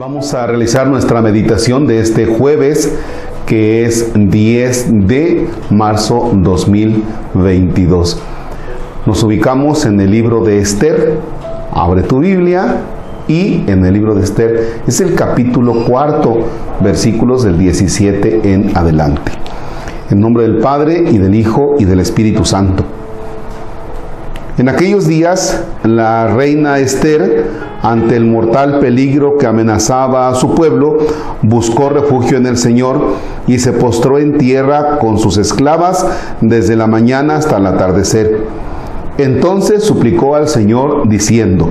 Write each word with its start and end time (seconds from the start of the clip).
Vamos 0.00 0.32
a 0.32 0.46
realizar 0.46 0.86
nuestra 0.86 1.20
meditación 1.20 1.86
de 1.86 2.00
este 2.00 2.24
jueves, 2.24 2.90
que 3.44 3.84
es 3.84 4.10
10 4.14 5.06
de 5.06 5.46
marzo 5.68 6.30
2022. 6.32 8.18
Nos 9.04 9.22
ubicamos 9.22 9.84
en 9.84 10.00
el 10.00 10.10
libro 10.10 10.42
de 10.42 10.58
Esther. 10.58 11.18
Abre 11.74 12.02
tu 12.02 12.20
Biblia 12.20 12.76
y 13.28 13.70
en 13.70 13.84
el 13.84 13.92
libro 13.92 14.14
de 14.14 14.24
Esther 14.24 14.80
es 14.86 15.02
el 15.02 15.14
capítulo 15.14 15.84
cuarto, 15.84 16.46
versículos 16.80 17.42
del 17.42 17.58
17 17.58 18.54
en 18.54 18.74
adelante. 18.74 19.32
En 20.08 20.18
nombre 20.18 20.44
del 20.44 20.60
Padre 20.60 21.10
y 21.10 21.18
del 21.18 21.34
Hijo 21.34 21.76
y 21.78 21.84
del 21.84 22.00
Espíritu 22.00 22.46
Santo. 22.46 22.84
En 24.60 24.68
aquellos 24.68 25.06
días, 25.06 25.64
la 25.84 26.26
reina 26.26 26.80
Esther, 26.80 27.46
ante 27.80 28.14
el 28.14 28.26
mortal 28.26 28.78
peligro 28.78 29.38
que 29.38 29.46
amenazaba 29.46 30.28
a 30.28 30.34
su 30.34 30.54
pueblo, 30.54 30.98
buscó 31.40 31.88
refugio 31.88 32.36
en 32.36 32.44
el 32.44 32.58
Señor 32.58 33.00
y 33.46 33.58
se 33.58 33.72
postró 33.72 34.18
en 34.18 34.36
tierra 34.36 34.98
con 34.98 35.18
sus 35.18 35.38
esclavas 35.38 36.06
desde 36.42 36.76
la 36.76 36.86
mañana 36.86 37.36
hasta 37.36 37.56
el 37.56 37.64
atardecer. 37.64 38.48
Entonces 39.16 39.82
suplicó 39.82 40.36
al 40.36 40.46
Señor 40.46 41.08
diciendo, 41.08 41.70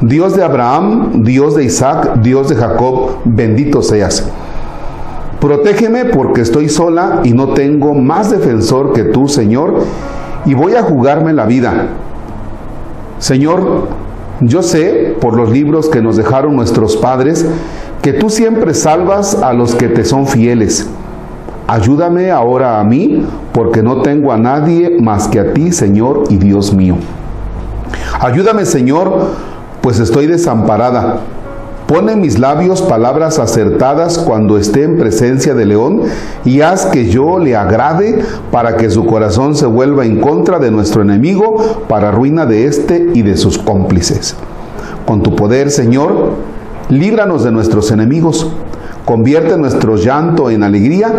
Dios 0.00 0.36
de 0.36 0.44
Abraham, 0.44 1.24
Dios 1.24 1.56
de 1.56 1.64
Isaac, 1.64 2.20
Dios 2.22 2.48
de 2.48 2.54
Jacob, 2.54 3.16
bendito 3.24 3.82
seas. 3.82 4.24
Protégeme 5.40 6.04
porque 6.04 6.42
estoy 6.42 6.68
sola 6.68 7.22
y 7.24 7.32
no 7.32 7.54
tengo 7.54 7.92
más 7.92 8.30
defensor 8.30 8.92
que 8.92 9.02
tú, 9.02 9.26
Señor, 9.26 9.82
y 10.44 10.54
voy 10.54 10.74
a 10.74 10.82
jugarme 10.82 11.32
la 11.32 11.46
vida. 11.46 11.88
Señor, 13.18 13.88
yo 14.40 14.62
sé 14.62 15.16
por 15.20 15.36
los 15.36 15.50
libros 15.50 15.88
que 15.88 16.00
nos 16.00 16.16
dejaron 16.16 16.54
nuestros 16.54 16.96
padres 16.96 17.46
que 18.02 18.12
tú 18.12 18.30
siempre 18.30 18.74
salvas 18.74 19.34
a 19.42 19.52
los 19.52 19.74
que 19.74 19.88
te 19.88 20.04
son 20.04 20.26
fieles. 20.26 20.88
Ayúdame 21.66 22.30
ahora 22.30 22.80
a 22.80 22.84
mí, 22.84 23.26
porque 23.52 23.82
no 23.82 24.02
tengo 24.02 24.32
a 24.32 24.38
nadie 24.38 24.96
más 25.00 25.28
que 25.28 25.40
a 25.40 25.52
ti, 25.52 25.72
Señor 25.72 26.24
y 26.30 26.36
Dios 26.36 26.72
mío. 26.72 26.96
Ayúdame, 28.20 28.64
Señor, 28.64 29.32
pues 29.82 29.98
estoy 29.98 30.26
desamparada. 30.26 31.20
Pone 31.88 32.12
en 32.12 32.20
mis 32.20 32.38
labios 32.38 32.82
palabras 32.82 33.38
acertadas 33.38 34.18
cuando 34.18 34.58
esté 34.58 34.82
en 34.82 34.98
presencia 34.98 35.54
de 35.54 35.64
león 35.64 36.02
y 36.44 36.60
haz 36.60 36.84
que 36.84 37.08
yo 37.08 37.38
le 37.38 37.56
agrade 37.56 38.22
para 38.52 38.76
que 38.76 38.90
su 38.90 39.06
corazón 39.06 39.56
se 39.56 39.64
vuelva 39.64 40.04
en 40.04 40.20
contra 40.20 40.58
de 40.58 40.70
nuestro 40.70 41.00
enemigo 41.00 41.86
para 41.88 42.10
ruina 42.10 42.44
de 42.44 42.66
éste 42.66 43.08
y 43.14 43.22
de 43.22 43.38
sus 43.38 43.56
cómplices. 43.56 44.36
Con 45.06 45.22
tu 45.22 45.34
poder, 45.34 45.70
Señor, 45.70 46.34
líbranos 46.90 47.42
de 47.42 47.52
nuestros 47.52 47.90
enemigos, 47.90 48.52
convierte 49.06 49.56
nuestro 49.56 49.96
llanto 49.96 50.50
en 50.50 50.64
alegría 50.64 51.10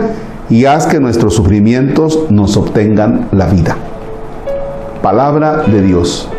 y 0.52 0.66
haz 0.66 0.86
que 0.86 1.00
nuestros 1.00 1.34
sufrimientos 1.34 2.28
nos 2.30 2.56
obtengan 2.58 3.28
la 3.31 3.47
vida. 3.47 3.75
Palabra 5.02 5.64
de 5.66 5.81
Dios. 5.81 6.30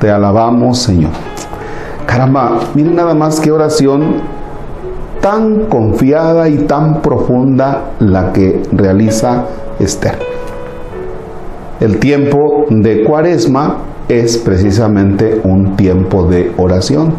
Te 0.00 0.10
alabamos, 0.10 0.78
Señor. 0.78 1.27
Caramba, 2.08 2.60
miren 2.74 2.96
nada 2.96 3.12
más 3.12 3.38
que 3.38 3.52
oración 3.52 4.14
tan 5.20 5.66
confiada 5.66 6.48
y 6.48 6.56
tan 6.60 7.02
profunda 7.02 7.90
la 7.98 8.32
que 8.32 8.62
realiza 8.72 9.44
Esther. 9.78 10.18
El 11.80 11.98
tiempo 11.98 12.64
de 12.70 13.04
cuaresma 13.04 13.76
es 14.08 14.38
precisamente 14.38 15.42
un 15.44 15.76
tiempo 15.76 16.24
de 16.24 16.50
oración. 16.56 17.12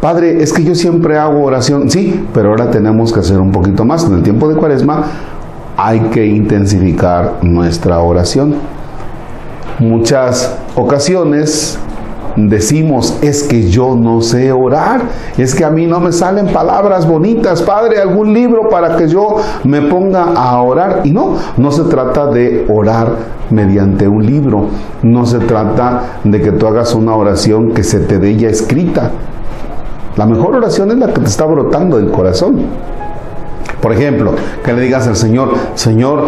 Padre, 0.00 0.42
es 0.42 0.54
que 0.54 0.64
yo 0.64 0.74
siempre 0.74 1.18
hago 1.18 1.44
oración, 1.44 1.90
sí, 1.90 2.26
pero 2.32 2.48
ahora 2.48 2.70
tenemos 2.70 3.12
que 3.12 3.20
hacer 3.20 3.38
un 3.38 3.52
poquito 3.52 3.84
más. 3.84 4.06
En 4.06 4.14
el 4.14 4.22
tiempo 4.22 4.48
de 4.48 4.54
cuaresma 4.54 5.04
hay 5.76 6.00
que 6.04 6.24
intensificar 6.24 7.40
nuestra 7.42 7.98
oración. 7.98 8.54
Muchas 9.80 10.56
ocasiones 10.76 11.78
decimos, 12.36 13.18
es 13.22 13.42
que 13.44 13.68
yo 13.68 13.94
no 13.94 14.20
sé 14.20 14.52
orar, 14.52 15.02
es 15.38 15.54
que 15.54 15.64
a 15.64 15.70
mí 15.70 15.86
no 15.86 16.00
me 16.00 16.12
salen 16.12 16.46
palabras 16.48 17.06
bonitas, 17.06 17.62
Padre, 17.62 18.00
algún 18.00 18.32
libro 18.32 18.68
para 18.68 18.96
que 18.96 19.08
yo 19.08 19.36
me 19.64 19.82
ponga 19.82 20.32
a 20.34 20.60
orar. 20.60 21.02
Y 21.04 21.12
no, 21.12 21.36
no 21.56 21.70
se 21.70 21.84
trata 21.84 22.26
de 22.26 22.66
orar 22.68 23.12
mediante 23.50 24.08
un 24.08 24.24
libro, 24.24 24.66
no 25.02 25.26
se 25.26 25.38
trata 25.38 26.20
de 26.24 26.40
que 26.40 26.52
tú 26.52 26.66
hagas 26.66 26.94
una 26.94 27.14
oración 27.14 27.72
que 27.72 27.84
se 27.84 28.00
te 28.00 28.18
dé 28.18 28.36
ya 28.36 28.48
escrita. 28.48 29.10
La 30.16 30.26
mejor 30.26 30.54
oración 30.56 30.90
es 30.92 30.98
la 30.98 31.12
que 31.12 31.20
te 31.20 31.26
está 31.26 31.44
brotando 31.44 31.96
del 31.96 32.10
corazón. 32.10 32.60
Por 33.80 33.92
ejemplo, 33.92 34.32
que 34.64 34.72
le 34.72 34.80
digas 34.80 35.06
al 35.08 35.16
Señor, 35.16 35.50
Señor, 35.74 36.24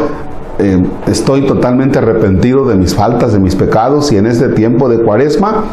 eh, 0.58 0.82
estoy 1.06 1.42
totalmente 1.42 1.98
arrepentido 1.98 2.64
de 2.64 2.76
mis 2.76 2.94
faltas, 2.94 3.32
de 3.34 3.38
mis 3.38 3.54
pecados 3.54 4.10
y 4.10 4.16
en 4.16 4.26
este 4.26 4.48
tiempo 4.48 4.88
de 4.88 4.98
cuaresma, 5.02 5.64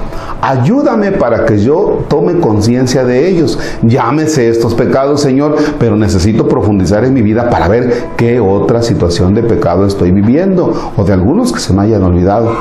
ayúdame 0.42 1.14
para 1.14 1.46
que 1.46 1.58
yo 1.60 2.04
tome 2.10 2.40
conciencia 2.40 3.06
de 3.06 3.30
ellos. 3.30 3.58
Llámese 3.82 4.50
estos 4.50 4.74
pecados, 4.74 5.22
Señor, 5.22 5.56
pero 5.80 5.96
necesito 5.96 6.50
profundizar 6.50 7.06
en 7.06 7.14
mi 7.14 7.22
vida 7.22 7.50
para 7.50 7.70
ver 7.70 8.08
qué 8.18 8.42
otra 8.42 8.82
situación 8.82 9.34
de 9.34 9.44
pecado 9.44 9.86
estoy 9.86 10.12
viviendo 10.12 10.74
o 10.98 11.04
de 11.06 11.14
algunos 11.14 11.54
que 11.54 11.60
se 11.60 11.74
me 11.74 11.84
hayan 11.84 12.04
olvidado. 12.04 12.52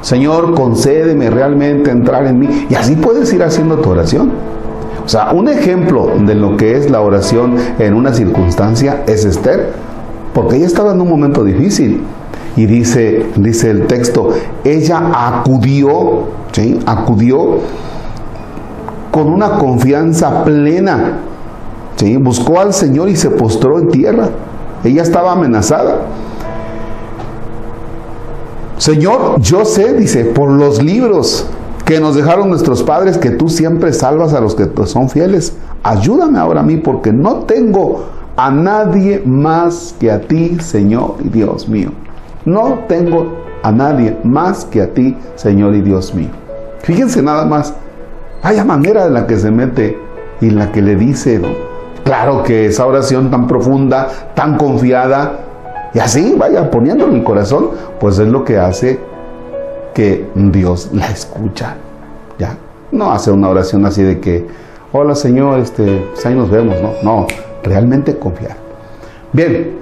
Señor, 0.00 0.54
concédeme 0.54 1.30
realmente 1.30 1.90
entrar 1.90 2.26
en 2.26 2.40
mí 2.40 2.66
y 2.68 2.74
así 2.74 2.96
puedes 2.96 3.32
ir 3.32 3.42
haciendo 3.44 3.76
tu 3.78 3.90
oración. 3.90 4.32
O 5.04 5.08
sea, 5.08 5.30
un 5.32 5.48
ejemplo 5.48 6.10
de 6.18 6.34
lo 6.34 6.56
que 6.56 6.76
es 6.76 6.90
la 6.90 7.00
oración 7.00 7.54
en 7.78 7.94
una 7.94 8.12
circunstancia 8.12 9.04
es 9.06 9.24
Esther 9.24 9.87
porque 10.38 10.54
ella 10.54 10.66
estaba 10.66 10.92
en 10.92 11.00
un 11.00 11.08
momento 11.08 11.42
difícil. 11.42 12.00
Y 12.54 12.66
dice, 12.66 13.26
dice 13.34 13.70
el 13.70 13.88
texto, 13.88 14.30
ella 14.62 15.10
acudió, 15.12 16.26
¿sí? 16.52 16.78
acudió 16.86 17.58
con 19.10 19.32
una 19.32 19.58
confianza 19.58 20.44
plena. 20.44 21.18
¿sí? 21.96 22.16
Buscó 22.18 22.60
al 22.60 22.72
Señor 22.72 23.08
y 23.08 23.16
se 23.16 23.30
postró 23.30 23.80
en 23.80 23.88
tierra. 23.88 24.28
Ella 24.84 25.02
estaba 25.02 25.32
amenazada. 25.32 26.02
Señor, 28.76 29.40
yo 29.40 29.64
sé, 29.64 29.94
dice, 29.94 30.24
por 30.24 30.52
los 30.52 30.80
libros 30.80 31.46
que 31.84 31.98
nos 31.98 32.14
dejaron 32.14 32.48
nuestros 32.48 32.84
padres, 32.84 33.18
que 33.18 33.30
tú 33.30 33.48
siempre 33.48 33.92
salvas 33.92 34.34
a 34.34 34.40
los 34.40 34.54
que 34.54 34.68
son 34.86 35.08
fieles. 35.08 35.54
Ayúdame 35.82 36.38
ahora 36.38 36.60
a 36.60 36.62
mí 36.62 36.76
porque 36.76 37.12
no 37.12 37.38
tengo 37.38 38.04
a 38.38 38.52
nadie 38.52 39.20
más 39.26 39.96
que 39.98 40.12
a 40.12 40.20
ti, 40.20 40.58
Señor 40.60 41.16
y 41.24 41.28
Dios 41.28 41.68
mío. 41.68 41.90
No 42.44 42.84
tengo 42.86 43.36
a 43.64 43.72
nadie 43.72 44.16
más 44.22 44.64
que 44.64 44.80
a 44.80 44.94
ti, 44.94 45.16
Señor 45.34 45.74
y 45.74 45.80
Dios 45.80 46.14
mío. 46.14 46.28
Fíjense 46.82 47.20
nada 47.20 47.44
más, 47.44 47.74
vaya 48.40 48.64
manera 48.64 49.06
de 49.06 49.10
la 49.10 49.26
que 49.26 49.36
se 49.36 49.50
mete 49.50 49.98
y 50.40 50.50
la 50.50 50.70
que 50.70 50.80
le 50.80 50.94
dice, 50.94 51.42
claro 52.04 52.44
que 52.44 52.66
esa 52.66 52.86
oración 52.86 53.28
tan 53.28 53.48
profunda, 53.48 54.06
tan 54.36 54.56
confiada, 54.56 55.40
y 55.92 55.98
así 55.98 56.36
vaya 56.38 56.70
poniendo 56.70 57.06
en 57.08 57.16
el 57.16 57.24
corazón, 57.24 57.70
pues 57.98 58.20
es 58.20 58.28
lo 58.28 58.44
que 58.44 58.56
hace 58.56 59.00
que 59.92 60.30
Dios 60.36 60.90
la 60.92 61.08
escucha. 61.08 61.74
¿Ya? 62.38 62.56
No 62.92 63.10
hace 63.10 63.32
una 63.32 63.48
oración 63.48 63.84
así 63.84 64.04
de 64.04 64.20
que, 64.20 64.46
hola 64.92 65.16
Señor, 65.16 65.58
este, 65.58 66.06
pues 66.12 66.24
ahí 66.24 66.36
nos 66.36 66.48
vemos, 66.50 66.76
no, 66.80 66.92
no, 67.02 67.26
realmente 67.62 68.18
confiar. 68.18 68.56
Bien, 69.32 69.72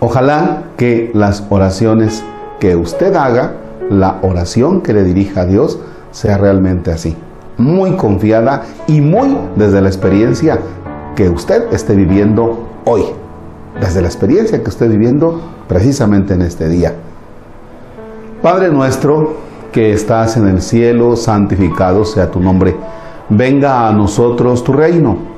ojalá 0.00 0.64
que 0.76 1.10
las 1.14 1.44
oraciones 1.50 2.22
que 2.60 2.76
usted 2.76 3.14
haga, 3.14 3.54
la 3.90 4.18
oración 4.22 4.82
que 4.82 4.92
le 4.92 5.04
dirija 5.04 5.42
a 5.42 5.46
Dios, 5.46 5.78
sea 6.10 6.38
realmente 6.38 6.90
así, 6.90 7.16
muy 7.56 7.92
confiada 7.92 8.62
y 8.86 9.00
muy 9.00 9.36
desde 9.56 9.80
la 9.80 9.88
experiencia 9.88 10.58
que 11.14 11.28
usted 11.28 11.72
esté 11.72 11.94
viviendo 11.94 12.68
hoy, 12.84 13.02
desde 13.80 14.00
la 14.00 14.08
experiencia 14.08 14.62
que 14.62 14.70
esté 14.70 14.88
viviendo 14.88 15.40
precisamente 15.66 16.34
en 16.34 16.42
este 16.42 16.68
día. 16.68 16.94
Padre 18.42 18.70
nuestro 18.70 19.48
que 19.72 19.92
estás 19.92 20.36
en 20.36 20.46
el 20.46 20.62
cielo, 20.62 21.16
santificado 21.16 22.04
sea 22.04 22.30
tu 22.30 22.40
nombre. 22.40 22.76
Venga 23.28 23.88
a 23.88 23.92
nosotros 23.92 24.64
tu 24.64 24.72
reino 24.72 25.37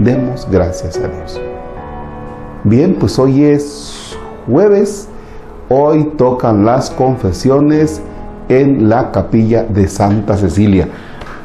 Demos 0.00 0.48
gracias 0.50 0.96
a 0.96 1.08
Dios. 1.08 1.38
Bien, 2.64 2.96
pues 2.98 3.18
hoy 3.18 3.44
es 3.44 4.16
jueves, 4.46 5.08
hoy 5.68 6.12
tocan 6.16 6.64
las 6.64 6.90
confesiones 6.90 8.00
en 8.48 8.88
la 8.88 9.12
capilla 9.12 9.62
de 9.62 9.88
Santa 9.88 10.38
Cecilia. 10.38 10.88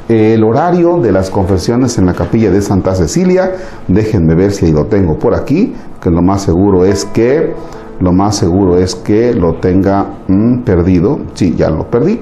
El 0.08 0.42
horario 0.46 1.00
de 1.00 1.12
las 1.12 1.30
confesiones 1.30 1.98
en 1.98 2.06
la 2.06 2.14
capilla 2.14 2.50
de 2.50 2.62
Santa 2.62 2.96
Cecilia, 2.96 3.52
déjenme 3.90 4.36
ver 4.36 4.54
si 4.54 4.72
lo 4.72 4.86
tengo 4.86 5.20
por 5.20 5.36
aquí, 5.36 5.76
que 6.02 6.10
lo 6.10 6.22
más 6.22 6.44
seguro 6.44 6.86
es 6.86 7.04
que 7.04 7.54
lo 8.00 8.14
más 8.14 8.38
seguro 8.38 8.78
es 8.78 8.96
que 8.96 9.34
lo 9.34 9.56
tenga 9.56 10.06
mm, 10.28 10.60
perdido. 10.64 11.20
Sí, 11.34 11.56
ya 11.58 11.70
lo 11.70 11.90
perdí. 11.90 12.22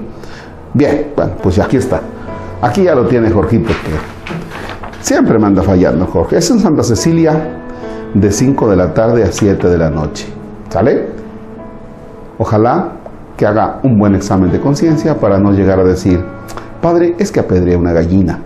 Bien, 0.72 1.12
bueno, 1.14 1.32
pues 1.40 1.60
aquí 1.60 1.76
está. 1.76 2.00
Aquí 2.60 2.82
ya 2.82 2.96
lo 2.96 3.06
tiene 3.06 3.30
Jorgito, 3.30 3.72
siempre 5.04 5.38
me 5.38 5.46
anda 5.46 5.62
fallando 5.62 6.06
Jorge. 6.06 6.38
Es 6.38 6.50
en 6.50 6.58
Santa 6.58 6.82
Cecilia 6.82 7.60
de 8.14 8.32
5 8.32 8.70
de 8.70 8.76
la 8.76 8.94
tarde 8.94 9.22
a 9.22 9.30
7 9.30 9.68
de 9.68 9.78
la 9.78 9.90
noche. 9.90 10.26
¿Sale? 10.70 11.08
Ojalá 12.38 12.92
que 13.36 13.46
haga 13.46 13.80
un 13.82 13.98
buen 13.98 14.14
examen 14.14 14.50
de 14.50 14.60
conciencia 14.60 15.20
para 15.20 15.38
no 15.38 15.52
llegar 15.52 15.78
a 15.78 15.84
decir, 15.84 16.24
padre, 16.80 17.14
es 17.18 17.30
que 17.30 17.40
apedreé 17.40 17.76
una 17.76 17.92
gallina. 17.92 18.40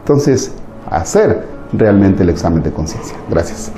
Entonces, 0.00 0.52
hacer 0.90 1.46
realmente 1.72 2.22
el 2.22 2.28
examen 2.28 2.62
de 2.62 2.70
conciencia. 2.70 3.16
Gracias. 3.30 3.72